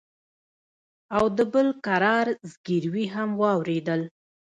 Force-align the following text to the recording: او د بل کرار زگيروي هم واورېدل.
او 1.15 1.25
د 1.37 1.39
بل 1.53 1.67
کرار 1.85 2.27
زگيروي 2.51 3.05
هم 3.15 3.29
واورېدل. 3.41 4.01